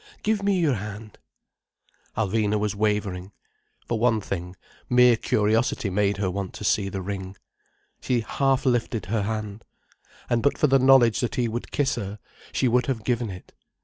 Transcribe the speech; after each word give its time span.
Give 0.23 0.41
me 0.41 0.59
your 0.59 0.73
hand—" 0.73 1.19
Alvina 2.17 2.59
was 2.59 2.75
wavering. 2.75 3.33
For 3.87 3.99
one 3.99 4.19
thing, 4.19 4.55
mere 4.89 5.15
curiosity 5.15 5.91
made 5.91 6.17
her 6.17 6.31
want 6.31 6.53
to 6.55 6.63
see 6.63 6.89
the 6.89 7.03
ring. 7.03 7.35
She 7.99 8.21
half 8.21 8.65
lifted 8.65 9.05
her 9.05 9.21
hand. 9.21 9.63
And 10.27 10.41
but 10.41 10.57
for 10.57 10.65
the 10.65 10.79
knowledge 10.79 11.19
that 11.19 11.35
he 11.35 11.47
would 11.47 11.69
kiss 11.71 11.97
her, 11.97 12.17
she 12.51 12.67
would 12.67 12.87
have 12.87 13.03
given 13.03 13.29
it. 13.29 13.53